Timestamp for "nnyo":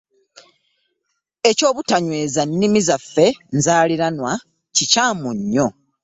5.37-5.67